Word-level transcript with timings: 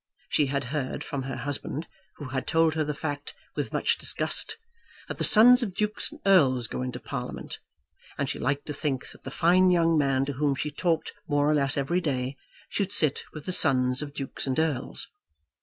She 0.29 0.47
had 0.47 0.63
heard, 0.73 1.03
from 1.03 1.21
her 1.21 1.35
husband, 1.35 1.85
who 2.15 2.29
had 2.29 2.47
told 2.47 2.73
her 2.73 2.83
the 2.83 2.95
fact 2.95 3.35
with 3.55 3.71
much 3.71 3.99
disgust, 3.99 4.57
that 5.07 5.19
the 5.19 5.23
sons 5.23 5.61
of 5.61 5.75
Dukes 5.75 6.11
and 6.11 6.19
Earls 6.25 6.65
go 6.65 6.81
into 6.81 6.99
Parliament, 6.99 7.59
and 8.17 8.27
she 8.27 8.39
liked 8.39 8.65
to 8.65 8.73
think 8.73 9.09
that 9.11 9.25
the 9.25 9.29
fine 9.29 9.69
young 9.69 9.99
man 9.99 10.25
to 10.25 10.33
whom 10.33 10.55
she 10.55 10.71
talked 10.71 11.13
more 11.27 11.47
or 11.47 11.53
less 11.53 11.77
every 11.77 12.01
day 12.01 12.35
should 12.67 12.91
sit 12.91 13.25
with 13.31 13.45
the 13.45 13.53
sons 13.53 14.01
of 14.01 14.15
Dukes 14.15 14.47
and 14.47 14.57
Earls. 14.57 15.11